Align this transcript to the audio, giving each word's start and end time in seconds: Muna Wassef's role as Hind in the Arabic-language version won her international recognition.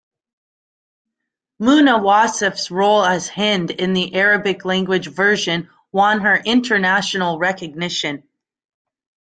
Muna 1.61 1.99
Wassef's 2.01 2.71
role 2.71 3.05
as 3.05 3.29
Hind 3.29 3.69
in 3.69 3.93
the 3.93 4.15
Arabic-language 4.15 5.05
version 5.05 5.69
won 5.91 6.21
her 6.21 6.37
international 6.37 7.37
recognition. 7.37 8.23